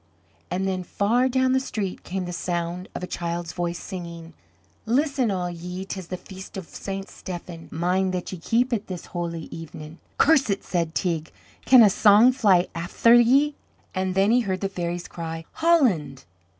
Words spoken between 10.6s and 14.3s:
said Teig; "can a song fly afther ye?" And